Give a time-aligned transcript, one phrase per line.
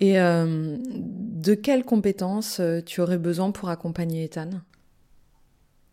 [0.00, 4.50] Et de quelles compétences tu aurais besoin pour accompagner Ethan?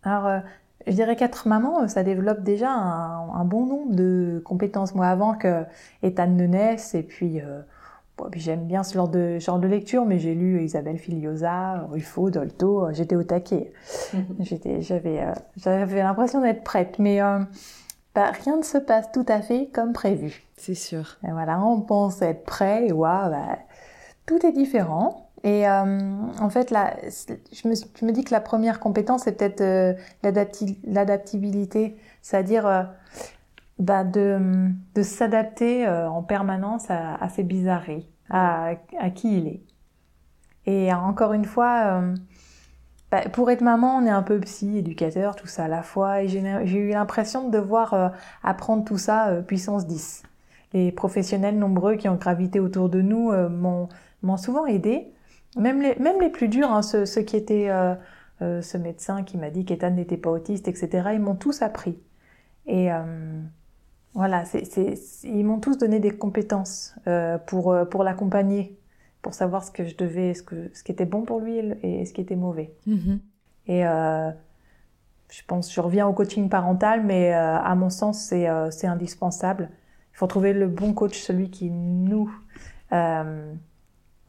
[0.03, 0.41] Alors,
[0.87, 4.95] je dirais qu'être maman, ça développe déjà un, bon nombre de compétences.
[4.95, 5.63] Moi, avant que
[6.01, 7.41] Ethan ne naisse, et puis,
[8.33, 12.87] j'aime bien ce genre de, genre de lecture, mais j'ai lu Isabelle Filiosa, Ruffo, Dolto,
[12.93, 13.71] j'étais au taquet.
[14.79, 15.27] j'avais,
[15.57, 17.19] j'avais l'impression d'être prête, mais
[18.13, 20.43] bah, rien ne se passe tout à fait comme prévu.
[20.57, 21.17] C'est sûr.
[21.23, 23.59] Et voilà, on pense être prêt et waouh, bah,
[24.31, 25.29] tout est différent.
[25.43, 25.99] Et euh,
[26.39, 26.95] en fait, là,
[27.51, 32.83] je me, dis que la première compétence, c'est peut-être euh, l'adaptabilité, c'est-à-dire euh,
[33.77, 38.75] bah, de, s'adapter en permanence à, ses bizarreries, à,
[39.15, 39.61] qui il est.
[40.65, 42.01] Et encore une fois,
[43.11, 46.21] bah, pour être maman, on est un peu psy, éducateur, tout ça à la fois.
[46.21, 50.23] Et j'ai eu l'impression de devoir apprendre tout ça puissance 10.
[50.73, 53.49] Les professionnels nombreux qui ont gravité autour de nous euh,
[54.23, 55.13] m'ont souvent aidé.
[55.57, 57.69] Même les, même les plus durs, hein, ceux, ceux, qui étaient
[58.39, 61.99] ce médecin qui m'a dit qu'Ethan n'était pas autiste, etc., ils m'ont tous appris.
[62.65, 62.89] Et
[64.13, 64.63] voilà, c
[65.23, 66.95] ils m'ont tous donné des compétences
[67.47, 68.79] pour, pour l'accompagner
[69.21, 72.05] pour savoir ce que je devais, ce, que, ce qui était bon pour lui et
[72.05, 72.73] ce qui était mauvais.
[72.87, 73.19] Mm-hmm.
[73.67, 74.31] Et euh,
[75.29, 79.69] je pense, je reviens au coaching parental, mais euh, à mon sens, c'est euh, indispensable.
[80.13, 82.33] Il faut trouver le bon coach, celui qui nous
[82.91, 83.53] euh,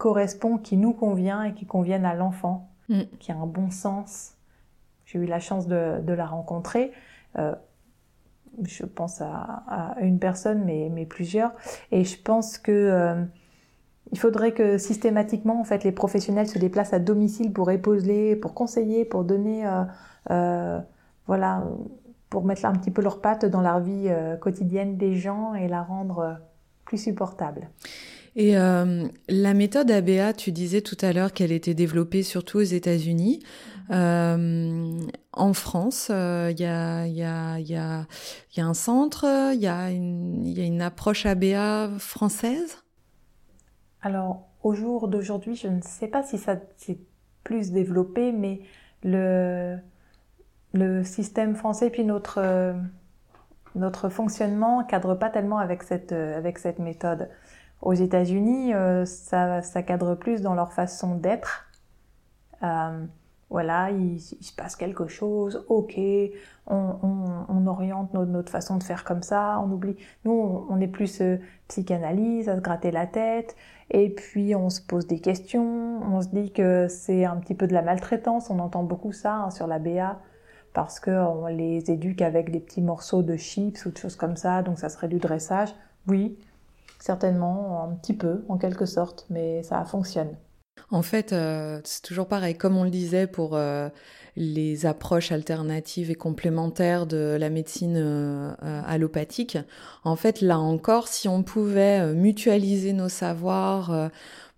[0.03, 3.03] correspond, qui nous convient et qui convienne à l'enfant, mm.
[3.21, 4.35] qui a un bon sens.
[5.05, 6.91] J'ai eu la chance de, de la rencontrer.
[7.39, 7.55] Euh,
[8.65, 11.53] je pense à, à, une personne, mais, mais plusieurs.
[11.93, 13.23] Et je pense que euh,
[14.11, 18.55] il faudrait que systématiquement, en fait, les professionnels se déplacent à domicile pour épauler, pour
[18.55, 19.85] conseiller, pour donner, euh,
[20.31, 20.81] euh,
[21.29, 21.63] voilà,
[22.29, 25.85] pour mettre un petit peu leurs pattes dans la vie quotidienne des gens et la
[25.85, 26.41] rendre
[26.87, 27.71] plus supportable.
[28.35, 32.63] Et euh, la méthode ABA, tu disais tout à l'heure qu'elle était développée surtout aux
[32.63, 33.43] États-Unis.
[33.91, 35.01] Euh,
[35.33, 37.23] en France, il y, a, y,
[37.77, 38.07] a,
[38.57, 42.79] un centre, il y, a une, approche ABA française?
[44.01, 46.99] Alors, au jour d'aujourd'hui, je ne sais pas si ça s'est
[47.45, 48.61] plus développé, mais
[49.03, 49.79] le,
[51.05, 52.75] système français puis notre,
[53.75, 57.29] notre fonctionnement cadre pas tellement avec cette méthode.
[57.83, 61.67] Aux États-Unis, euh, ça, cadre plus dans leur façon d'être.
[62.63, 63.05] Euh,
[63.51, 66.01] voilà, il, se passe quelque chose, ok,
[66.69, 69.97] on, oriente notre, notre, façon de faire comme ça, on oublie.
[70.25, 70.33] Nous,
[70.71, 71.37] on, est plus euh,
[71.69, 73.57] psychanalyse, à se gratter la tête,
[73.91, 77.67] et puis on se pose des questions, on se dit que c'est un petit peu
[77.67, 80.19] de la maltraitance, on entend beaucoup ça hein, sur la BA,
[80.73, 84.63] parce qu'on les éduque avec des petits morceaux de chips ou de choses comme ça,
[84.63, 85.75] donc ça serait du dressage.
[86.09, 86.39] Oui,
[87.03, 90.37] certainement, un petit peu, en quelque sorte, mais ça fonctionne.
[90.91, 93.89] En fait, euh, c'est toujours pareil, comme on le disait pour euh,
[94.37, 98.53] les approches alternatives et complémentaires de la médecine euh,
[98.87, 99.59] allopathique.
[100.05, 104.11] En fait, là encore, si on pouvait mutualiser nos savoirs,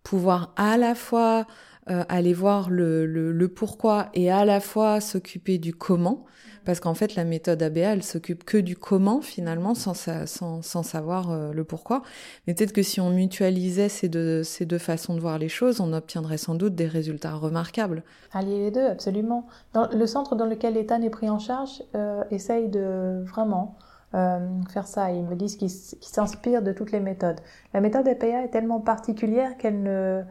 [0.03, 1.47] pouvoir à la fois
[1.87, 6.25] aller voir le, le, pourquoi et à la fois s'occuper du comment,
[6.65, 10.83] parce qu'en fait la méthode ABA elle s'occupe que du comment finalement sans, sans, sans
[10.83, 12.03] savoir euh, le pourquoi
[12.47, 15.81] mais peut-être que si on mutualisait ces deux, ces deux façons de voir les choses
[15.81, 18.03] on obtiendrait sans doute des résultats remarquables
[18.33, 22.25] allier les deux absolument dans le centre dans lequel Ethan est pris en charge euh,
[22.31, 23.77] essaye de vraiment
[24.15, 24.39] euh,
[24.73, 25.11] faire ça.
[25.11, 27.41] Ils me disent qu'ils s'inspirent de toutes les méthodes.
[27.73, 30.23] La méthode APA est tellement particulière qu'elle ne,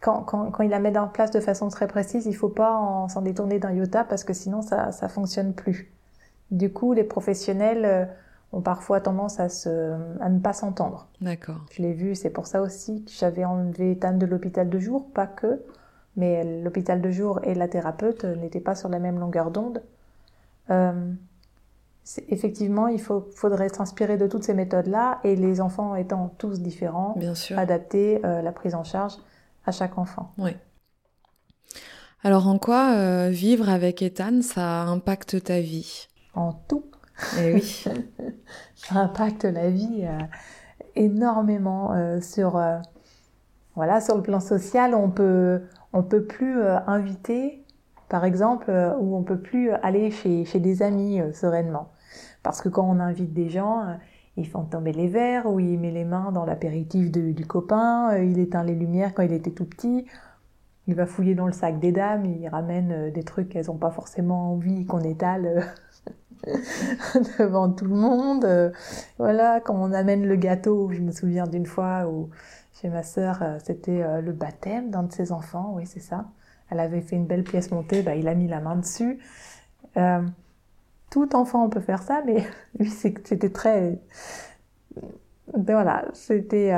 [0.00, 3.06] quand, quand, quand, il la met en place de façon très précise, il faut pas
[3.08, 5.92] s'en détourner d'un iota parce que sinon ça ça fonctionne plus.
[6.50, 8.04] Du coup, les professionnels euh,
[8.52, 11.08] ont parfois tendance à se à ne pas s'entendre.
[11.20, 11.60] D'accord.
[11.72, 15.10] Je l'ai vu, c'est pour ça aussi que j'avais enlevé Ethan de l'hôpital de jour,
[15.12, 15.60] pas que,
[16.16, 19.82] mais l'hôpital de jour et la thérapeute n'étaient pas sur la même longueur d'onde.
[20.70, 21.12] Euh,
[22.28, 27.14] effectivement, il faut, faudrait s'inspirer de toutes ces méthodes-là et les enfants étant tous différents,
[27.16, 27.58] Bien sûr.
[27.58, 29.18] adapter euh, la prise en charge
[29.68, 30.32] à chaque enfant.
[30.38, 30.56] Oui.
[32.24, 36.08] Alors en quoi euh, vivre avec Ethan, ça impacte ta vie?
[36.34, 36.84] En tout.
[37.38, 37.84] Eh oui.
[38.74, 40.18] ça impacte la vie euh,
[40.96, 42.60] énormément euh, sur
[43.76, 44.94] voilà sur le plan social.
[44.94, 45.62] On peut
[45.92, 47.64] on peut plus inviter,
[48.08, 48.70] par exemple,
[49.00, 51.92] ou on peut plus aller chez chez des amis sereinement,
[52.42, 53.98] parce que quand on invite des gens
[54.38, 58.24] ils font tomber les verres, ou il met les mains dans l'apéritif du copain, euh,
[58.24, 60.06] il éteint les lumières quand il était tout petit,
[60.86, 63.76] il va fouiller dans le sac des dames, il ramène euh, des trucs qu'elles n'ont
[63.76, 65.66] pas forcément envie qu'on étale
[66.46, 66.56] euh,
[67.38, 68.72] devant tout le monde.
[69.18, 72.30] Voilà, quand on amène le gâteau, je me souviens d'une fois où
[72.80, 76.26] chez ma sœur, c'était le baptême d'un de ses enfants, oui, c'est ça.
[76.70, 79.18] Elle avait fait une belle pièce montée, bah, il a mis la main dessus.
[81.10, 82.44] Tout enfant peut faire ça, mais
[82.78, 83.98] lui, c'était très...
[85.54, 86.74] Voilà, c'était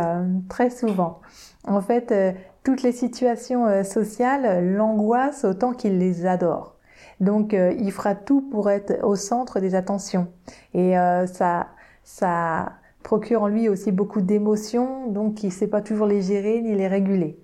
[0.48, 1.20] très souvent.
[1.66, 2.14] En fait,
[2.62, 6.76] toutes les situations sociales l'angoissent autant qu'il les adore.
[7.20, 10.28] Donc, euh, il fera tout pour être au centre des attentions.
[10.74, 11.68] Et euh, ça,
[12.02, 12.72] ça
[13.02, 16.74] procure en lui aussi beaucoup d'émotions, donc il ne sait pas toujours les gérer ni
[16.74, 17.38] les réguler.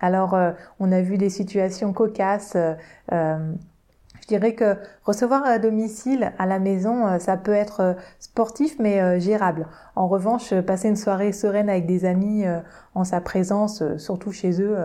[0.00, 2.56] Alors, euh, on a vu des situations cocasses
[4.28, 9.00] dirais que recevoir à domicile, à la maison, euh, ça peut être euh, sportif mais
[9.00, 9.66] euh, gérable.
[9.96, 12.44] En revanche, passer une soirée sereine avec des amis
[12.94, 14.76] en sa présence, surtout chez eux,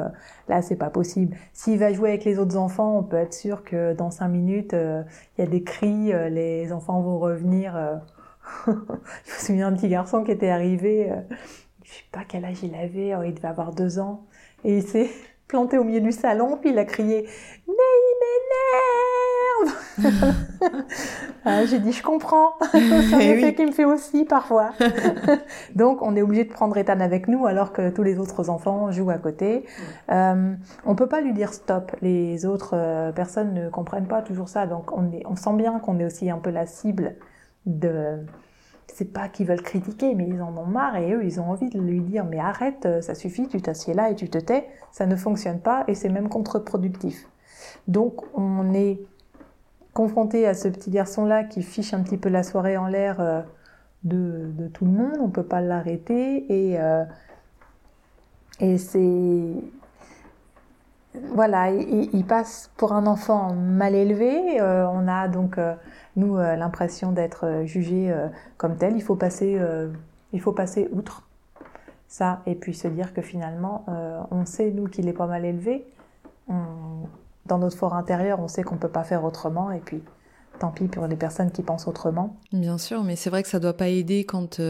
[0.48, 1.38] là c'est pas possible.
[1.54, 4.74] S'il va jouer avec les autres enfants, on peut être sûr que dans cinq minutes,
[4.74, 5.06] il
[5.38, 8.02] y a des cris, les enfants vont revenir.
[8.66, 11.14] je me souviens d'un petit garçon qui était arrivé,
[11.84, 14.26] je sais pas quel âge il avait, oh, il devait avoir deux ans,
[14.64, 15.12] et il s'est
[15.48, 17.30] planté au milieu du salon, puis il a crié
[17.68, 17.74] Mais
[21.46, 24.72] ah, J'ai dit Je comprends, c'est un eh effet qui me fait aussi parfois.
[25.76, 28.92] Donc on est obligé de prendre Ethan avec nous alors que tous les autres enfants
[28.92, 29.66] jouent à côté.
[30.12, 30.54] Euh,
[30.86, 34.68] on peut pas lui dire stop, les autres euh, personnes ne comprennent pas toujours ça,
[34.68, 37.16] donc on, est, on sent bien qu'on est aussi un peu la cible
[37.66, 38.20] de
[38.94, 41.70] c'est pas qu'ils veulent critiquer, mais ils en ont marre et eux, ils ont envie
[41.70, 44.68] de lui dire mais arrête, euh, ça suffit, tu t'assieds là et tu te tais,
[44.92, 47.28] ça ne fonctionne pas et c'est même contre-productif.
[47.88, 49.00] Donc on est
[49.94, 53.42] confronté à ce petit garçon-là qui fiche un petit peu la soirée en l'air euh,
[54.04, 57.06] de, tout le monde, on peut pas l'arrêter et, euh,
[58.60, 59.50] et c'est
[61.36, 64.60] voilà, il, passe pour un enfant mal élevé.
[64.60, 65.60] on a donc
[66.16, 68.96] nous euh, l'impression d'être euh, jugé euh, comme tel.
[68.96, 69.60] Il faut passer,
[70.32, 71.28] il faut passer outre
[72.08, 73.86] ça et puis se dire que finalement,
[74.30, 75.86] on sait nous qu'il est pas mal élevé.
[77.46, 80.02] Dans notre fort intérieur, on sait qu'on peut pas faire autrement et puis
[80.60, 82.38] tant pis pour les personnes qui pensent autrement.
[82.52, 84.62] Bien sûr, mais c'est vrai que ça doit pas aider quand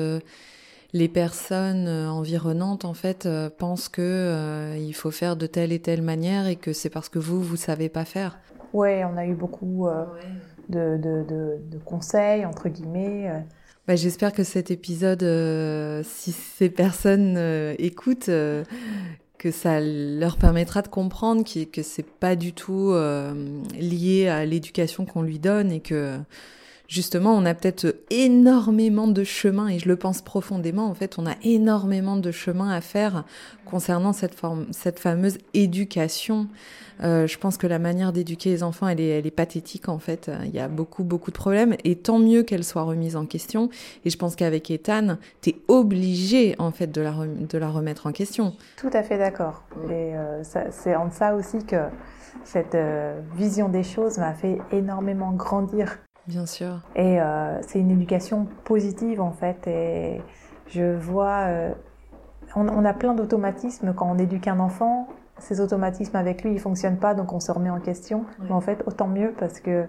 [0.94, 3.28] les personnes environnantes en fait
[3.58, 7.20] pensent que il faut faire de telle et telle manière et que c'est parce que
[7.20, 8.40] vous vous savez pas faire.
[8.72, 9.88] Ouais, on a eu beaucoup
[10.69, 13.30] de, de, de, conseils, entre guillemets.
[13.30, 13.40] Euh.
[13.88, 18.30] Bah, J'espère que cet épisode, euh, si ces personnes euh, écoutent,
[19.44, 22.95] que ça leur permettra de comprendre que, c'est pas du tout
[23.78, 26.18] lié à l'éducation qu'on lui donne et que
[26.94, 31.25] justement, on a peut-être énormément de chemin, et je le pense profondément, en fait, on
[31.25, 33.24] a énormément de chemin à faire
[33.66, 36.48] concernant cette, forme, cette fameuse éducation.
[37.04, 39.98] Euh, je pense que la manière d'éduquer les enfants, elle est, elle est pathétique, en
[39.98, 40.30] fait.
[40.45, 43.69] Il y a beaucoup, beaucoup de problèmes, et tant mieux qu'elle soit remise en question.
[44.06, 48.06] Et je pense qu'avec Ethan, tu es obligé, en fait, de la, de la remettre
[48.06, 48.54] en question.
[48.78, 49.63] Tout à fait d'accord.
[49.90, 51.88] Et euh, c'est en ça aussi que
[52.44, 55.98] cette euh, vision des choses m'a fait énormément grandir
[56.28, 56.80] Bien sûr.
[56.96, 59.68] Et euh, c'est une éducation positive en fait.
[59.68, 60.22] Et
[60.68, 61.72] je vois, euh,
[62.56, 65.08] on, a plein d'automatismes quand on éduque un enfant.
[65.40, 68.24] Ces automatismes avec lui, ils fonctionnent pas, donc on se remet en question.
[68.40, 69.86] Mais en fait, autant mieux parce que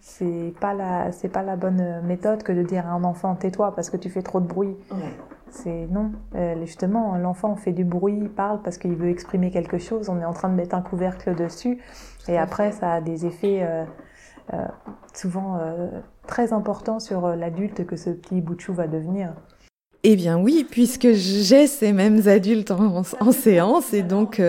[0.00, 3.74] c'est pas la, c'est pas la bonne méthode que de dire à un enfant tais-toi
[3.74, 4.76] parce que tu fais trop de bruit.
[5.50, 6.12] C'est non.
[6.34, 10.10] Euh, justement, l'enfant fait du bruit, il parle parce qu'il veut exprimer quelque chose.
[10.10, 11.78] On est en train de mettre un couvercle dessus,
[12.26, 13.66] et après, ça a des effets
[15.14, 15.88] souvent euh,
[16.26, 19.32] très important sur euh, l'adulte que ce petit bout de chou va devenir.
[20.04, 23.02] Eh bien oui, puisque j'ai ces mêmes adultes en,
[23.32, 24.40] séance et donc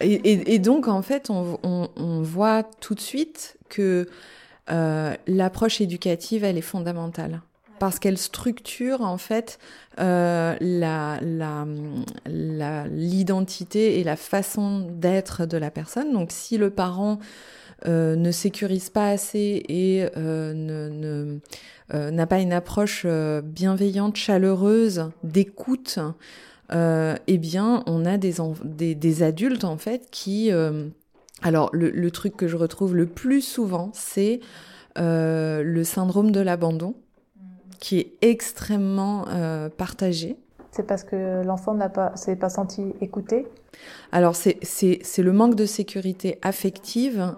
[0.00, 4.08] et, donc en fait on, voit tout de suite que
[4.66, 7.42] l'approche éducative elle est fondamentale
[7.78, 9.58] parce qu'elle structure en fait
[9.98, 10.56] euh,
[12.90, 16.12] l'identité et la façon d'être de la personne.
[16.12, 17.18] Donc si le parent
[17.86, 21.38] euh, ne sécurise pas assez et euh, ne,
[21.94, 23.06] euh, n'a pas une approche
[23.44, 25.98] bienveillante, chaleureuse, d'écoute,
[26.72, 30.50] eh bien, on a des, des, des, adultes en fait qui
[31.42, 34.40] alors, le, le, truc que je retrouve le plus souvent, c'est
[34.98, 36.94] euh, le syndrome de l'abandon,
[37.78, 40.36] qui est extrêmement euh, partagé.
[40.70, 43.46] C'est parce que l'enfant n'a pas, s'est pas senti écouté?
[44.12, 44.58] Alors, c'est
[45.18, 47.34] le manque de sécurité affective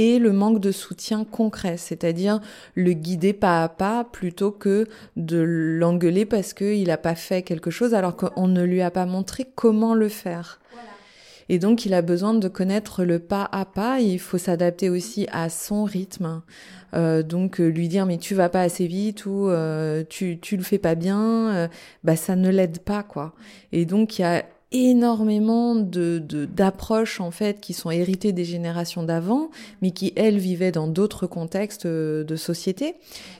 [0.00, 2.40] et le manque de soutien concret, c'est-à-dire
[2.74, 7.70] le guider pas à pas plutôt que de l'engueuler parce qu'il n'a pas fait quelque
[7.70, 10.58] chose alors qu'on ne lui a pas montré comment le faire.
[11.50, 14.00] Et donc, il a besoin de connaître le pas à pas.
[14.00, 16.40] il faut s'adapter aussi à son rythme.
[16.94, 20.62] Euh, donc, lui dire mais tu vas pas assez vite ou euh, tu tu le
[20.62, 21.68] fais pas bien, euh,
[22.04, 23.34] bah ça ne l'aide pas quoi.
[23.72, 29.02] Et donc, il y a énormément de d'approches en fait qui sont héritées des générations
[29.02, 29.50] d'avant,
[29.82, 32.94] mais qui elles vivaient dans d'autres contextes euh, de société,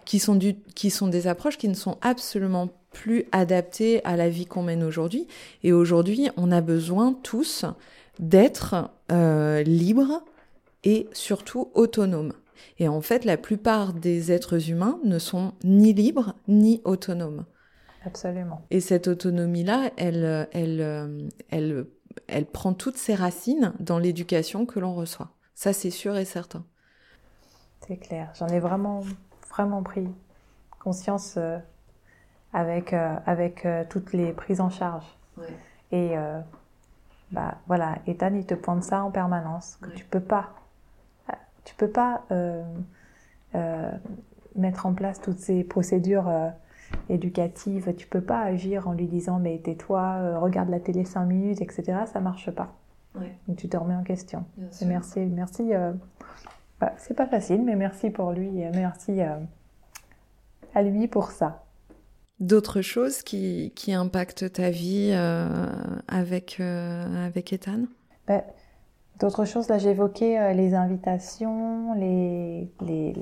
[0.04, 4.28] qui sont du, qui sont des approches qui ne sont absolument plus adaptées à la
[4.28, 5.26] vie qu'on mène aujourd'hui.
[5.62, 7.64] Et aujourd'hui, on a besoin tous
[8.18, 10.22] d'être euh, libres
[10.84, 12.32] et surtout autonomes.
[12.78, 17.44] Et en fait, la plupart des êtres humains ne sont ni libres ni autonomes.
[18.04, 18.62] Absolument.
[18.70, 21.86] Et cette autonomie-là, elle, elle, elle,
[22.28, 25.30] elle prend toutes ses racines dans l'éducation que l'on reçoit.
[25.54, 26.64] Ça, c'est sûr et certain.
[27.86, 28.32] C'est clair.
[28.38, 29.02] J'en ai vraiment,
[29.50, 30.08] vraiment pris
[30.78, 31.58] conscience euh,
[32.52, 35.04] avec, euh, avec euh, toutes les prises en charge.
[35.36, 35.46] Ouais.
[35.92, 36.14] Et
[37.32, 40.54] bah, voilà, Ethan, il te pointe ça en permanence, que tu peux pas.
[41.64, 42.22] Tu peux pas
[44.54, 46.30] mettre en place toutes ces procédures
[47.10, 47.94] éducative.
[47.96, 51.60] Tu peux pas agir en lui disant mais tais-toi, euh, regarde la télé 5 minutes,
[51.60, 52.00] etc.
[52.12, 52.74] Ça marche pas.
[53.48, 54.44] Donc tu te remets en question.
[54.86, 55.74] merci, merci.
[55.74, 55.92] Euh,
[56.80, 59.36] bah, c'est pas facile, mais merci pour lui, merci euh,
[60.74, 61.64] à lui pour ça.
[62.38, 65.12] D'autres choses qui, qui, impactent ta vie
[66.08, 67.80] avec, avec Ethan?
[68.26, 68.44] Bah,
[69.20, 73.12] D'autres choses, là j'évoquais les invitations, les, les,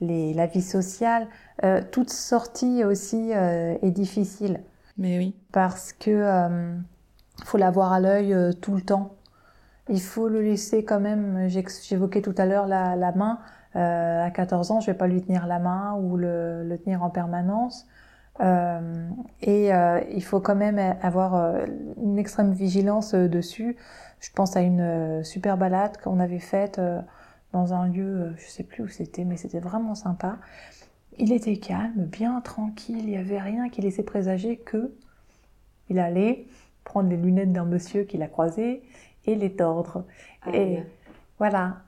[0.00, 1.26] les, la vie sociale.
[1.64, 4.60] Euh, toute sortie aussi euh, est difficile.
[4.96, 5.34] Mais oui.
[5.52, 6.74] Parce que euh,
[7.44, 9.16] faut l'avoir à l'œil tout le temps.
[9.88, 11.48] Il faut le laisser quand même.
[11.48, 13.38] J'évoquais tout à l'heure la, la, main.
[13.74, 17.10] à 14 ans, je vais pas lui tenir la main ou le, le tenir en
[17.10, 17.86] permanence.
[18.40, 21.64] Et il faut quand même avoir
[22.02, 23.76] une extrême vigilance dessus.
[24.20, 26.80] Je pense à une super balade qu'on avait faite
[27.52, 30.38] dans un lieu, je sais plus où c'était, mais c'était vraiment sympa.
[31.18, 34.92] Il était calme, bien tranquille, il n'y avait rien qui laissait présager que
[35.88, 36.46] il allait
[36.84, 38.82] prendre les lunettes d'un monsieur qu'il a croisé
[39.24, 40.04] et les tordre.
[40.42, 40.82] Ah, et
[41.38, 41.78] voilà.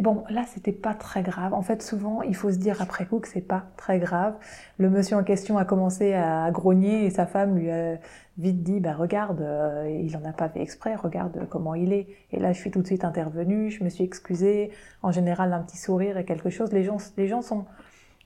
[0.00, 1.54] Bon, là, c'était pas très grave.
[1.54, 4.34] En fait, souvent, il faut se dire après coup que c'est pas très grave.
[4.78, 7.98] Le monsieur en question a commencé à grogner et sa femme lui a
[8.38, 12.08] vite dit, bah regarde, euh, il en a pas fait exprès, regarde comment il est.
[12.32, 14.70] Et là, je suis tout de suite intervenue, je me suis excusée.
[15.02, 16.72] En général, un petit sourire et quelque chose.
[16.72, 17.64] Les gens, les gens sont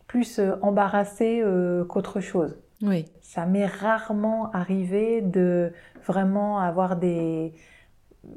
[0.06, 2.58] plus euh, embarrassé euh, qu'autre chose.
[2.82, 3.04] Oui.
[3.20, 5.72] Ça m'est rarement arrivé de
[6.06, 7.52] vraiment avoir des.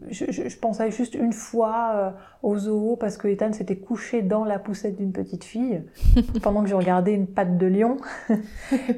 [0.09, 2.09] Je, je, pensais juste une fois euh,
[2.41, 5.83] au zoo parce que Ethan s'était couché dans la poussette d'une petite fille
[6.41, 7.97] pendant que je regardais une patte de lion.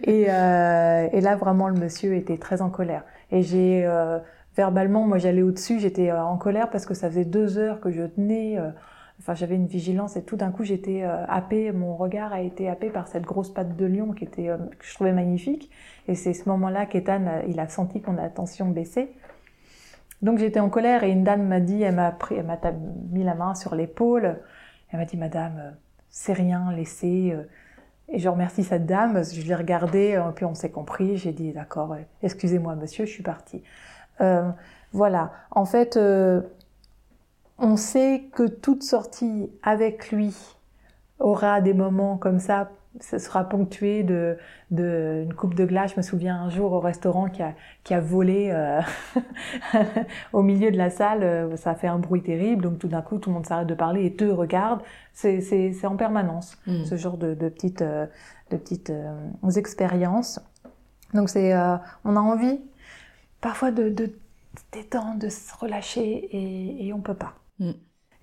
[0.04, 3.04] et, et, là, vraiment, le monsieur était très en colère.
[3.32, 3.90] Et j'ai
[4.56, 8.04] verbalement, moi, j'allais au-dessus, j'étais en colère parce que ça faisait deux heures que je
[8.04, 8.60] tenais
[9.20, 12.70] Enfin, j'avais une vigilance et tout d'un coup, j'étais euh, happée, mon regard a été
[12.70, 15.72] happé par cette grosse patte de lion qui était, euh, que je trouvais magnifique.
[16.08, 19.10] Et c'est ce moment-là qu'Ethan, il a senti qu'on a attention baissée.
[20.22, 22.58] Donc j'étais en colère et une dame m'a dit, elle m'a pris, elle m'a
[23.12, 24.40] mis la main sur l'épaule.
[24.90, 25.72] Elle m'a dit, Madame, euh,
[26.10, 27.36] c'est rien, laissez.
[28.10, 29.24] Et je remercie cette dame.
[29.24, 31.18] Je l'ai regardée, puis on s'est compris.
[31.18, 33.64] J'ai dit, d'accord, excusez-moi, monsieur, je suis partie.
[34.22, 34.50] Euh,
[34.94, 35.32] voilà.
[35.52, 36.00] En fait,
[37.58, 40.36] on sait que toute sortie avec lui
[41.20, 42.70] aura des moments comme ça.
[43.02, 44.38] Ce sera ponctué de,
[44.72, 45.92] de une coupe de glace.
[45.92, 48.82] Je me souviens un jour au restaurant qui a, qui a volé euh,
[50.34, 51.24] au milieu de la salle.
[51.24, 52.64] Euh, ça a fait un bruit terrible.
[52.64, 54.82] Donc tout d'un coup, tout le monde s'arrête de parler et te regarde.
[55.14, 56.86] C'est, c'est, c'est en permanence mm.
[56.86, 58.06] ce genre de, de petites, euh,
[58.52, 58.92] de petites
[59.56, 60.40] expériences.
[61.14, 61.54] Donc c'est,
[62.04, 62.60] on a envie
[63.42, 64.14] parfois de, de
[64.72, 67.36] détendre, de se relâcher et, et on peut pas.
[67.60, 67.72] Mm.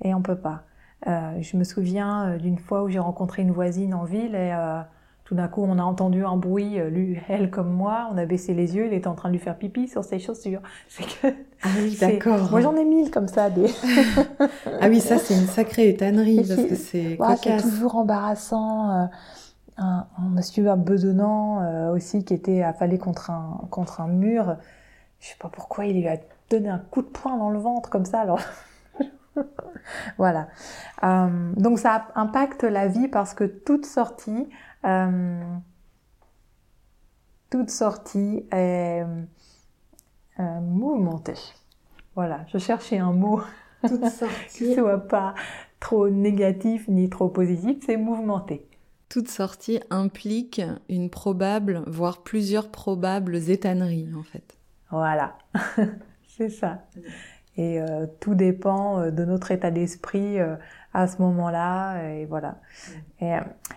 [0.04, 0.64] Et on peut pas.
[1.06, 4.52] Euh, je me souviens euh, d'une fois où j'ai rencontré une voisine en ville et
[4.54, 4.80] euh,
[5.24, 8.54] tout d'un coup on a entendu un bruit, lui, elle comme moi, on a baissé
[8.54, 10.60] les yeux, il était en train de lui faire pipi sur ses chaussures.
[10.88, 12.50] C'est que ah oui, d'accord.
[12.50, 13.66] Moi j'en ai mille comme ça des.
[14.80, 18.90] ah oui, ça c'est une sacrée étannerie parce que c'est ouais, C'est toujours embarrassant.
[18.90, 19.10] Un,
[19.78, 24.56] un, monsieur un bedonnant aussi qui était affalé contre un contre un mur.
[25.20, 26.16] Je sais pas pourquoi il lui a
[26.50, 28.40] donné un coup de poing dans le ventre comme ça alors.
[30.18, 30.48] voilà.
[31.02, 34.48] Euh, donc ça impacte la vie parce que toute sortie,
[34.84, 35.42] euh,
[37.50, 39.04] toute sortie est
[40.40, 41.38] euh, mouvementée.
[42.14, 43.40] Voilà, je cherchais un mot
[43.86, 44.34] toute sortie.
[44.48, 45.34] qui soit pas
[45.80, 48.66] trop négatif ni trop positif, c'est mouvementé.
[49.08, 54.56] Toute sortie implique une probable, voire plusieurs probables étanneries en fait.
[54.90, 55.36] Voilà,
[56.26, 56.84] c'est ça.
[57.56, 60.56] Et euh, tout dépend euh, de notre état d'esprit euh,
[60.94, 62.02] à ce moment-là.
[62.14, 62.56] Et voilà.
[63.20, 63.34] Et,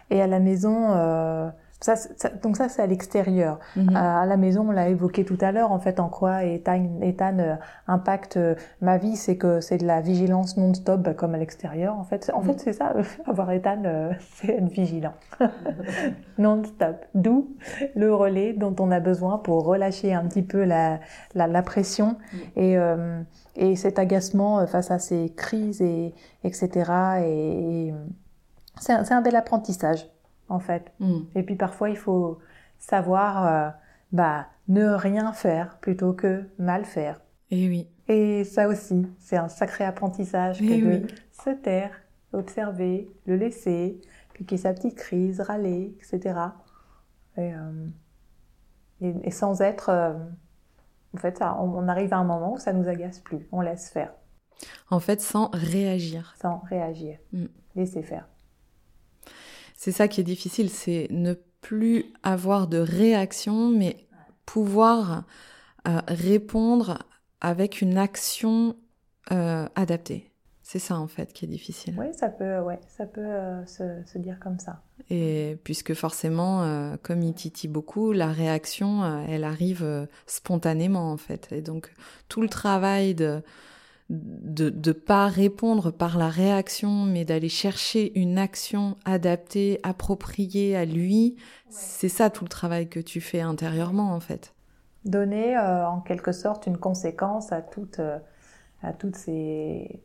[0.09, 1.51] et, à la maison,
[1.85, 3.59] Ça, donc ça, c'est à l'extérieur.
[3.75, 3.95] Mhm.
[3.95, 7.37] à la maison, on l'a évoqué tout à l'heure, en fait, en quoi Ethan, Ethan
[7.39, 7.55] euh,
[7.87, 11.95] impacte euh, ma vie, c'est que c'est de la vigilance non-stop, bah, comme à l'extérieur.
[11.97, 12.45] En fait, en Mhm.
[12.47, 12.93] fait c'est ça,
[13.27, 15.13] avoir Ethan, euh, c'est être vigilant.
[16.37, 17.05] non-stop.
[17.13, 17.55] D'où
[17.95, 20.99] le relais dont on a besoin pour relâcher un petit peu la,
[21.33, 22.17] la, la pression
[22.55, 23.21] et, euh,
[23.55, 26.13] et cet agacement euh, face à ces crises, et,
[26.43, 26.69] etc.
[27.23, 27.93] Et, et
[28.79, 30.07] c'est un, c'est un bel apprentissage,
[30.49, 30.91] en fait.
[30.99, 31.19] Mm.
[31.35, 32.39] Et puis parfois, il faut
[32.77, 33.69] savoir euh,
[34.11, 37.21] bah, ne rien faire plutôt que mal faire.
[37.51, 37.87] Et oui.
[38.07, 41.05] Et ça aussi, c'est un sacré apprentissage que Eh de oui.
[41.31, 41.91] se taire,
[42.33, 43.99] observer, le laisser,
[44.33, 46.39] puis qu'il y ait sa petite crise, râler, etc.
[47.37, 47.87] Et, euh,
[49.01, 49.89] et, et sans être...
[49.89, 50.13] euh,
[51.13, 53.47] en fait, ça, on, on arrive à un moment où ça nous agace plus.
[53.51, 54.13] On laisse faire,
[54.89, 56.35] En fait, sans réagir.
[56.41, 57.17] sans réagir.
[57.31, 57.45] Mm.
[57.75, 58.27] Laisser faire.
[59.75, 64.07] C'est ça qui est difficile, c'est ne plus avoir de réaction, mais
[64.45, 65.23] pouvoir
[65.87, 66.99] euh, répondre
[67.41, 68.75] avec une action
[69.31, 70.31] euh, adaptée.
[70.61, 71.93] C'est ça en fait qui est difficile.
[71.95, 74.81] Oui, ça peut, ouais, ça peut euh, se, se dire comme ça.
[75.11, 81.17] Et puisque forcément, euh, comme il titille beaucoup, la réaction, euh, elle arrive spontanément en
[81.17, 81.49] fait.
[81.51, 81.93] Et donc
[82.29, 83.43] tout le travail de
[84.09, 90.85] de de pas répondre par la réaction, mais d'aller chercher une action adaptée, appropriée à
[90.85, 91.37] lui,
[91.69, 94.53] c'est ça tout le travail que tu fais intérieurement en fait.
[95.05, 98.19] donner euh, en quelque sorte une conséquence à toutes, euh,
[98.81, 100.01] à toutes, ces,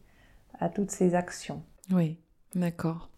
[0.59, 1.63] à toutes ces actions.
[1.91, 2.19] Oui,
[2.55, 3.09] d'accord.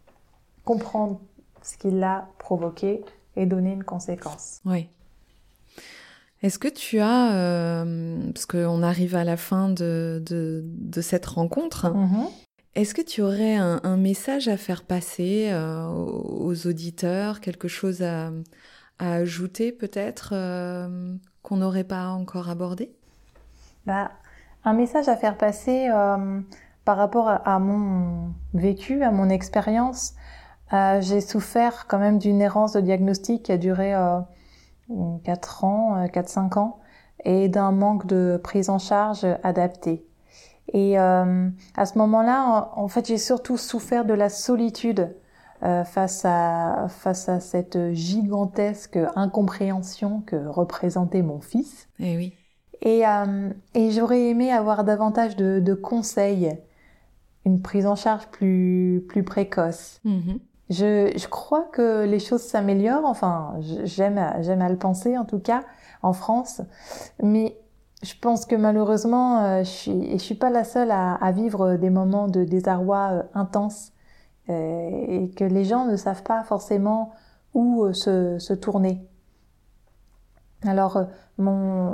[0.64, 1.20] Comprendre
[1.62, 3.04] ce qui l'a provoqué
[3.36, 4.60] et donner une conséquence.
[4.64, 4.88] Oui.
[6.42, 11.26] Est-ce que tu as, euh, parce qu'on arrive à la fin de, de, de cette
[11.26, 12.26] rencontre, Mhm.
[12.75, 18.02] Est-ce que tu aurais un, un message à faire passer euh, aux auditeurs, quelque chose
[18.02, 18.30] à,
[18.99, 22.90] à ajouter peut-être euh, qu'on n'aurait pas encore abordé?
[23.84, 24.11] Bah,
[24.64, 26.40] un message à faire passer euh,
[26.87, 30.14] par rapport à, à mon vécu, à mon expérience.
[31.00, 33.93] J'ai souffert quand même d'une errance de diagnostic qui a duré
[35.25, 36.80] 4 ans, 4-5 ans,
[37.25, 40.04] et d'un manque de prise en charge adaptée.
[40.73, 45.14] Et euh, à ce moment-là, en, en fait, j'ai surtout souffert de la solitude
[45.62, 51.88] euh, face à face à cette gigantesque incompréhension que représentait mon fils.
[52.00, 52.34] Eh oui.
[52.80, 56.50] Et, euh, et j'aurais aimé avoir davantage de, de conseils,
[57.45, 60.00] une prise en charge plus, plus précoce.
[60.04, 60.40] Mhm.
[60.70, 65.64] Je, je crois que les choses s'améliorent, enfin, j'aime, à- le penser en tout cas,
[66.02, 66.62] en France,
[67.22, 67.56] mais
[68.02, 72.28] je pense que malheureusement, euh, je suis, suis pas la seule à, vivre des moments
[72.28, 73.92] de désarroi euh, intense
[74.50, 77.12] euh, et que les gens ne savent pas forcément
[77.54, 79.06] où se, se tourner.
[80.64, 81.06] Alors,
[81.38, 81.92] mon,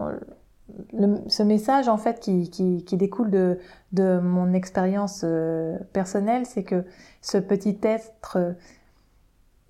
[0.92, 3.58] le- ce message en fait qui, qui, qui découle de,
[3.92, 6.84] de mon expérience euh, personnelle, c'est que
[7.22, 8.52] ce petit être euh,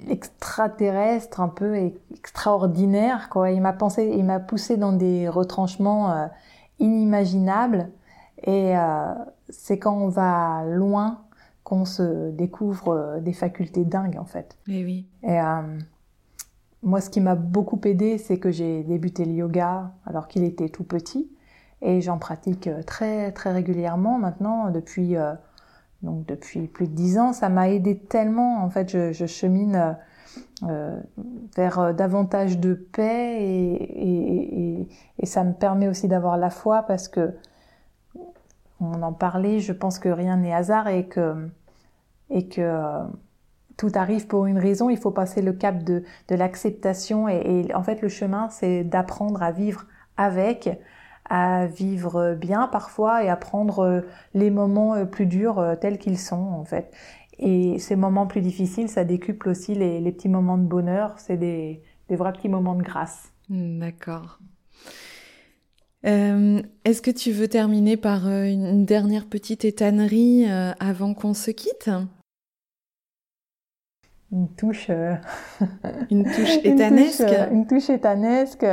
[0.09, 1.75] extraterrestre, un peu
[2.15, 6.27] extraordinaire, quoi, il m'a pensé, il m'a poussé dans des retranchements euh,
[6.79, 7.89] inimaginables.
[8.45, 8.77] Et
[9.49, 11.23] c'est quand on va loin
[11.65, 14.57] qu'on se découvre des facultés dingues, en fait.
[14.69, 15.09] Oui.
[15.25, 15.79] Et euh,
[16.83, 20.69] moi, ce qui m'a beaucoup aidé, c'est que j'ai débuté le yoga alors qu'il était
[20.69, 21.31] tout petit.
[21.83, 25.35] Et j'en pratique euh, très, très régulièrement maintenant, depuis, euh,
[26.03, 27.33] donc depuis plus de dix ans.
[27.33, 28.63] Ça m'a aidé tellement.
[28.63, 29.97] En fait, je, chemine
[30.65, 31.01] euh,
[31.57, 34.87] vers davantage de paix et,
[35.19, 37.35] et, ça me permet aussi d'avoir la foi parce que
[38.81, 41.49] on en parlait, je pense que rien n'est hasard et que,
[42.31, 43.03] et que
[43.79, 47.83] tout arrive pour une raison, il faut passer le cap de, de l'acceptation et, en
[47.83, 49.87] fait le chemin c'est d'apprendre à vivre
[50.19, 50.69] avec,
[51.31, 54.01] à vivre bien parfois et à prendre euh,
[54.35, 56.93] les moments euh, plus durs euh, tels qu'ils sont en fait.
[57.39, 61.37] Et ces moments plus difficiles, ça décuple aussi les, les petits moments de bonheur, c'est
[61.37, 63.33] des, des vrais petits moments de grâce.
[63.49, 64.41] Mm, D'accord.
[66.07, 71.51] Euh, Est-ce que tu veux terminer par une dernière petite étannerie euh, avant qu'on se
[71.51, 71.91] quitte?
[74.31, 74.87] Une touche...
[74.91, 75.15] euh,
[76.11, 78.67] Une touche Une étanesque touche, euh, Une touche étanesque.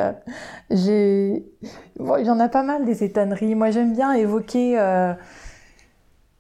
[0.70, 1.46] J'ai,
[2.00, 3.56] bon, il y en a pas mal des étanneries.
[3.56, 5.14] Moi, j'aime bien évoquer, euh,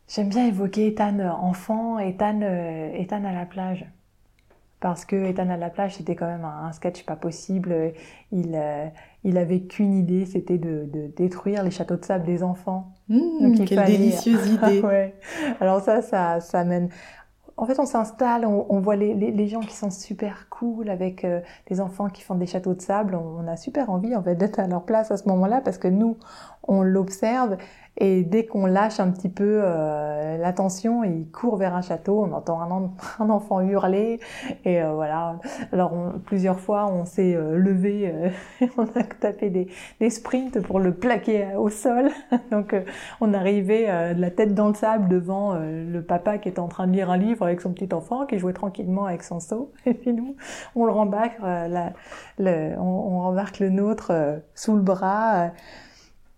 [0.07, 3.85] j'aime bien évoquer Ethan enfant, Ethan, euh, Ethan à la plage.
[4.81, 7.93] Parce que Ethan à la plage, c'était quand même un, un sketch pas possible.
[8.31, 8.85] Il, euh,
[9.23, 12.91] il avait qu'une idée, c'était de, de détruire les châteaux de sable des enfants.
[13.07, 15.15] Mm, Donc, il Quelle fallait- délicieuse idée ouais.
[15.61, 16.89] Alors ça, ça, ça mène
[17.57, 21.79] en fait, on s'installe, on, voit les, gens qui sont super cool avec euh, des
[21.79, 23.15] enfants qui font des châteaux de sable.
[23.15, 25.87] On, a super envie en fait d'être à leur place à ce moment-là parce que
[25.87, 26.17] nous,
[26.67, 27.55] on l'observe
[27.97, 32.23] et dès qu'on lâche un petit peu euh, l'attention, il court vers un château.
[32.23, 34.19] On entend un, enfant hurler
[34.65, 35.39] et euh, voilà.
[35.71, 35.93] Alors
[36.25, 38.13] plusieurs fois, on s'est euh, levé,
[38.77, 42.09] on a tapé des, sprints pour le plaquer au sol.
[42.51, 42.75] Donc
[43.21, 46.87] on arrivait de la tête dans le sable devant le papa qui était en train
[46.87, 49.71] de lire un livre avec son petit enfant qui jouait tranquillement avec son seau.
[49.85, 50.35] Et puis nous,
[50.75, 51.93] on le rembarque, la,
[52.37, 54.11] le, on, on, rembarque le nôtre
[54.53, 55.51] sous le bras.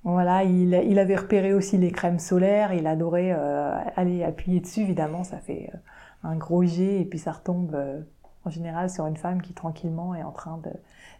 [0.10, 4.80] Voilà, il, il, avait repéré aussi les crèmes solaires, il adorait euh, aller appuyer dessus,
[4.80, 5.78] évidemment, ça fait euh,
[6.24, 8.00] un gros jet et puis ça retombe euh,
[8.46, 10.70] en général sur une femme qui tranquillement est en train de,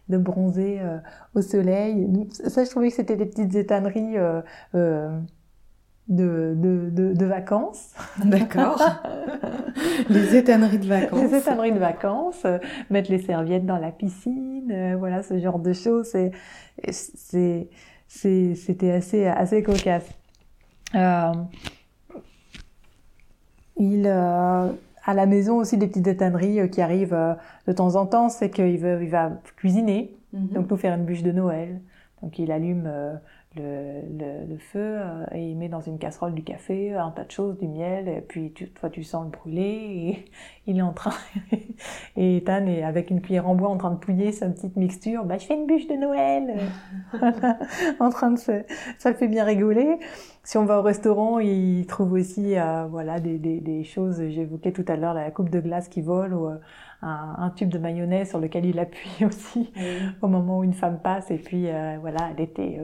[0.08, 0.80] de bronzer
[1.34, 2.08] au soleil.
[2.30, 4.16] Ça, je trouvais que c'était des petites étanneries
[4.72, 5.10] de,
[6.08, 7.94] de, de, de, vacances.
[8.24, 8.82] D'accord.
[10.08, 11.20] les étanneries de vacances.
[11.20, 12.46] Les étanneries de vacances,
[12.88, 16.16] mettre les serviettes dans la piscine, voilà, ce genre de choses.
[16.90, 17.68] C'est
[18.08, 20.08] c'était assez, assez cocasse.
[20.94, 21.32] Euh,
[23.78, 24.72] il, euh,
[25.04, 27.34] à la maison aussi, des petites étanneries euh, qui arrivent euh,
[27.66, 30.48] de temps en temps, c'est qu'il il va cuisiner, mhm.
[30.48, 31.80] donc nous faire une bûche de Noël.
[32.22, 32.90] Donc il allume
[33.58, 37.30] le, le, feu euh, et il met dans une casserole du café, un tas de
[37.30, 40.24] choses, du miel, et puis tu, toi tu sens le brûler, et
[40.66, 41.14] il est en train,
[42.16, 45.24] et Ethan est avec une cuillère en bois en train de pouiller sa petite mixture,
[45.24, 46.54] bah je fais une bûche de Noël,
[48.00, 48.64] en train de se,
[48.98, 49.98] ça le fait bien rigoler.
[50.44, 54.72] Si on va au restaurant, il trouve aussi euh, voilà des, des, des choses, j'évoquais
[54.72, 56.56] tout à l'heure la coupe de glace qui vole ou euh,
[57.02, 59.70] un, un, tube de mayonnaise sur lequel il appuie aussi
[60.22, 61.68] au moment où une femme passe, et puis
[62.00, 62.80] voilà, elle était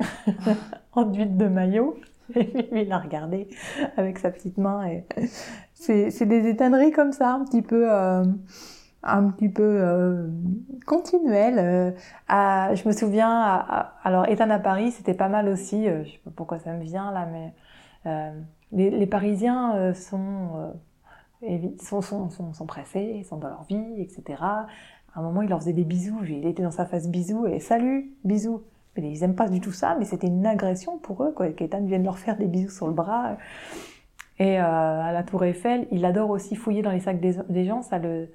[0.92, 1.96] enduite de maillot.
[2.34, 3.48] Et il a regardé
[3.96, 4.86] avec sa petite main.
[4.86, 5.04] Et
[5.74, 8.24] c'est, des étonneries comme ça, un petit peu, euh,
[9.02, 10.28] un petit peu euh,
[10.86, 11.58] continuelles.
[11.58, 13.42] Euh, je me souviens,
[14.04, 15.86] alors Ethan à Paris, c'était pas mal aussi.
[15.86, 20.74] je sais pas pourquoi ça me vient là, mais les, Parisiens sont,
[21.80, 24.42] sont, sont, sont, sont pressés, ils sont dans leur vie, etc.
[24.42, 24.66] À
[25.14, 26.20] un moment, il leur faisait des bisous.
[26.24, 28.62] Il était dans sa face bisous et salut, bisous.
[29.04, 31.48] Ils aiment pas du tout ça, mais c'était une agression pour eux, quoi.
[31.48, 33.36] Qu'Ethan vienne leur faire des bisous sur le bras.
[34.38, 37.82] Et euh, à la Tour Eiffel, il adore aussi fouiller dans les sacs des, gens,
[37.82, 38.28] ça le,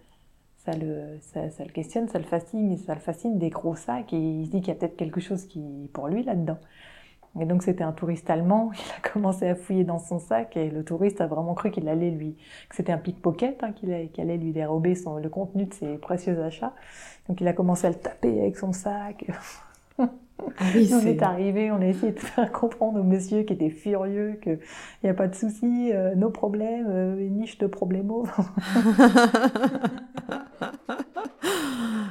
[0.57, 4.17] ça le, ça, le questionne, ça le fascine, ça le fascine des gros sacs, et
[4.17, 6.57] il se dit qu'il y a peut-être quelque chose qui, pour lui là-dedans.
[7.39, 10.69] Et donc c'était un touriste allemand, il a commencé à fouiller dans son sac et
[10.69, 12.35] le touriste a vraiment cru qu'il allait lui,
[12.69, 16.73] que c'était un pickpocket, hein, qu'il allait lui dérober le contenu de ses précieux achats.
[17.27, 19.25] Donc il a commencé à le taper avec son sac.
[20.59, 21.21] Ah on est...
[21.21, 24.59] arrivé, on a essayé de faire comprendre au monsieur qui était furieux qu'il
[25.03, 28.27] n'y a pas de souci, euh, nos problèmes, euh, une niche de problémos.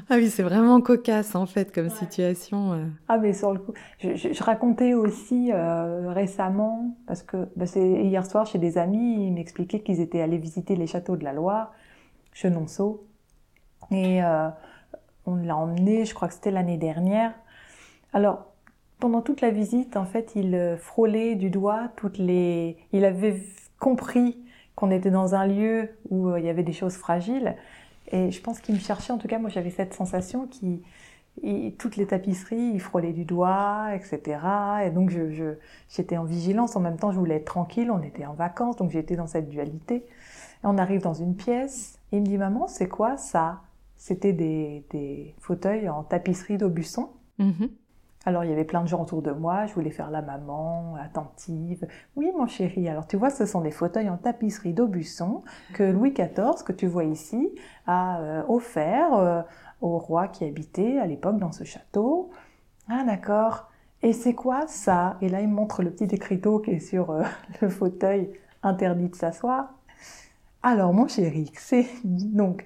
[0.08, 2.72] ah oui, c'est vraiment cocasse en fait comme situation.
[2.72, 2.86] Euh.
[3.08, 8.46] Ah mais sur le coup, je, racontais aussi récemment, parce que bah, c'est hier soir
[8.46, 11.72] chez des amis, ils m'expliquaient qu'ils étaient allés visiter les châteaux de la Loire,
[12.32, 13.06] Chenonceau,
[13.90, 14.20] et
[15.26, 17.32] on l'a emmené, je crois que c'était l'année dernière,
[18.12, 18.52] alors,
[18.98, 22.76] pendant toute la visite, en fait, il euh, frôlait du doigt toutes les.
[22.92, 23.42] Il avait
[23.78, 24.38] compris
[24.74, 27.56] qu'on était dans un lieu où euh, il y avait des choses fragiles.
[28.10, 30.82] Et je pense qu'il me cherchait, en tout cas, moi j'avais cette sensation qui.
[31.78, 34.38] toutes les tapisseries, il frôlait du doigt, etc.
[34.84, 35.54] Et donc je,
[35.88, 36.76] j'étais en vigilance.
[36.76, 37.90] En même temps, je voulais être tranquille.
[37.90, 39.96] On était en vacances, donc j'étais dans cette dualité.
[39.96, 41.98] Et on arrive dans une pièce.
[42.12, 43.62] Et il me dit, maman, c'est quoi ça?
[43.96, 47.08] C'était des, des fauteuils en tapisserie d'Aubusson.
[47.40, 47.70] Mm-hmm.
[48.24, 50.94] Alors il y avait plein de gens autour de moi, je voulais faire la maman,
[50.96, 51.86] attentive.
[52.14, 55.42] Oui mon chéri, alors tu vois ce sont des fauteuils en tapisserie d'Aubusson
[55.74, 57.50] que Louis XIV, que tu vois ici,
[57.86, 59.42] a euh, offert euh,
[59.80, 62.30] au roi qui habitait à l'époque dans ce château.
[62.88, 63.68] Ah d'accord.
[64.02, 65.16] Et c'est quoi ça?
[65.20, 67.24] Et là il montre le petit écriteau qui est sur euh,
[67.60, 68.30] le fauteuil
[68.62, 69.74] interdit de s'asseoir.
[70.62, 72.64] Alors mon chéri, c'est donc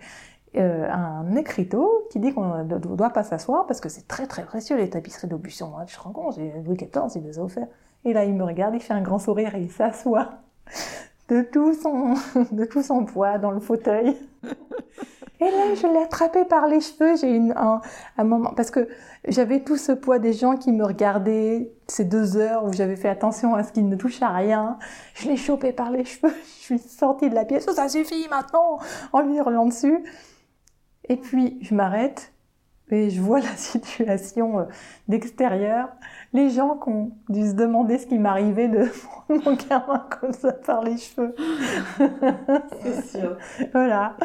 [0.59, 4.45] euh, un écriteau qui dit qu'on ne doit pas s'asseoir parce que c'est très très
[4.45, 5.73] précieux les tapisseries d'Aubusson.
[5.87, 7.69] Je te rends compte, Louis XIV, il les a offerts.
[8.05, 10.31] Et là, il me regarde, il fait un grand sourire et il s'assoit
[11.29, 12.15] de tout son,
[12.53, 14.17] de tout son poids dans le fauteuil.
[15.39, 17.15] Et là, je l'ai attrapé par les cheveux.
[17.17, 17.83] J'ai eu un,
[18.17, 18.89] un, moment parce que
[19.29, 23.11] j'avais tout ce poids des gens qui me regardaient ces deux heures où j'avais fait
[23.11, 24.79] attention à ce qu'ils ne touchent à rien.
[25.15, 26.33] Je l'ai chopé par les cheveux.
[26.61, 27.67] Je suis sortie de la pièce.
[27.69, 28.79] Oh, ça suffit maintenant
[29.13, 30.05] en lui hurlant dessus.
[31.09, 32.33] Et puis, je m'arrête
[32.91, 34.65] et je vois la situation euh,
[35.09, 35.89] d'extérieur,
[36.33, 40.33] les gens qui ont dû se demander ce qui m'arrivait de prendre mon gamin comme
[40.33, 41.35] ça par les cheveux.
[42.83, 43.37] C'est sûr.
[43.73, 44.17] voilà.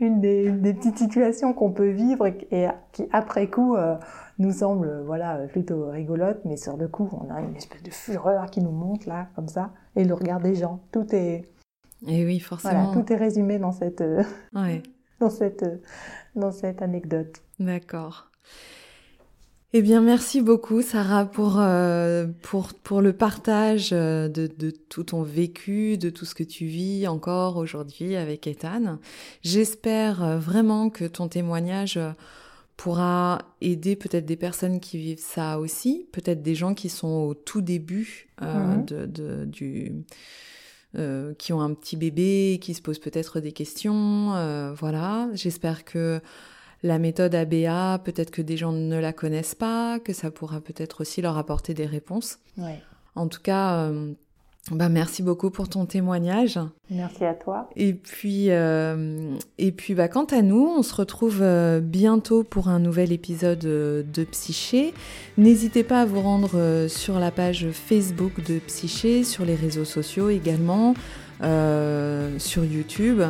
[0.00, 3.96] Une des, des, petites situations qu'on peut vivre et, qui, après coup, euh,
[4.38, 8.46] nous semble voilà, plutôt rigolote, mais sur le coup, on a une espèce de fureur
[8.46, 10.80] qui nous monte là, comme ça, et le regard des gens.
[10.92, 11.42] Tout est.
[12.06, 12.92] Et oui, forcément.
[12.92, 14.02] Voilà, tout est résumé dans cette.
[14.02, 14.22] Euh,
[14.54, 14.82] ouais.
[15.20, 15.64] dans cette
[16.34, 17.42] dans cette anecdote.
[17.58, 18.28] D'accord.
[19.74, 25.04] Eh bien, merci beaucoup, Sarah, pour, euh, pour, pour le partage euh, de, de, tout
[25.04, 28.98] ton vécu, de tout ce que tu vis encore aujourd'hui avec Ethan.
[29.42, 32.00] J'espère euh, vraiment que ton témoignage
[32.78, 37.34] pourra aider peut-être des personnes qui vivent ça aussi, peut-être des gens qui sont au
[37.34, 38.86] tout début mhm.
[38.86, 39.92] de, de, du...
[41.38, 45.28] qui ont un petit bébé, qui se posent peut-être des questions, voilà.
[45.34, 46.20] J'espère que
[46.82, 51.00] la méthode ABA, peut-être que des gens ne la connaissent pas, que ça pourra peut-être
[51.00, 52.38] aussi leur apporter des réponses.
[53.14, 54.14] En tout cas, euh,
[54.70, 56.58] bah merci beaucoup pour ton témoignage.
[56.90, 57.68] Merci à toi.
[57.76, 62.68] Et puis, euh, et puis bah, quant à nous, on se retrouve euh, bientôt pour
[62.68, 64.94] un nouvel épisode de Psyché.
[65.36, 70.30] N'hésitez pas à vous rendre sur la page Facebook de Psyché, sur les réseaux sociaux
[70.30, 70.94] également,
[71.40, 73.22] sur YouTube.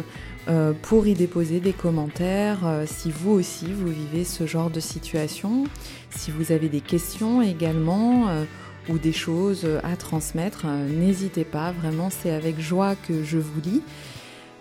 [0.48, 4.80] Euh, pour y déposer des commentaires euh, si vous aussi vous vivez ce genre de
[4.80, 5.64] situation,
[6.08, 8.44] si vous avez des questions également euh,
[8.88, 13.82] ou des choses à transmettre, n'hésitez pas, vraiment c'est avec joie que je vous lis.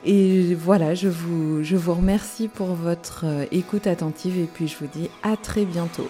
[0.06, 4.88] Et voilà, je vous, je vous remercie pour votre écoute attentive et puis je vous
[4.88, 6.10] dis à très bientôt.